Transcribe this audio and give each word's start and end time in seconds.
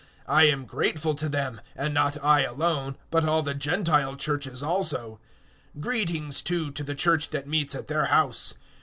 I 0.27 0.45
am 0.47 0.65
grateful 0.65 1.13
to 1.13 1.29
them, 1.29 1.61
and 1.75 1.93
not 1.93 2.17
I 2.23 2.41
alone, 2.41 2.95
but 3.11 3.23
all 3.25 3.43
the 3.43 3.53
Gentile 3.53 4.15
Churches 4.15 4.63
also. 4.63 5.19
016:005 5.77 5.81
Greetings, 5.81 6.41
too, 6.41 6.71
to 6.71 6.83
the 6.83 6.95
Church 6.95 7.29
that 7.29 7.47
meets 7.47 7.75
at 7.75 7.85
their 7.87 8.05
house. 8.05 8.55